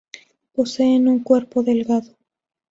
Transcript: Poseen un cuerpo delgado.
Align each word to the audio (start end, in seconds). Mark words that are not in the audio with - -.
Poseen 0.53 1.07
un 1.07 1.19
cuerpo 1.21 1.61
delgado. 1.61 2.17